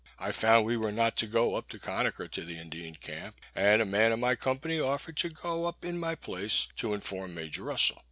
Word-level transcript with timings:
I 0.17 0.31
found 0.31 0.65
we 0.65 0.77
were 0.77 0.91
not 0.91 1.15
to 1.17 1.27
go 1.27 1.53
up 1.53 1.69
the 1.69 1.77
Conaker 1.77 2.27
to 2.31 2.43
the 2.43 2.57
Indian 2.57 2.95
camp, 2.95 3.35
and 3.53 3.83
a 3.83 3.85
man 3.85 4.11
of 4.11 4.17
my 4.17 4.35
company 4.35 4.79
offered 4.79 5.17
to 5.17 5.29
go 5.29 5.67
up 5.67 5.85
in 5.85 5.99
my 5.99 6.15
place 6.15 6.67
to 6.77 6.95
inform 6.95 7.35
Major 7.35 7.61
Russell. 7.65 7.99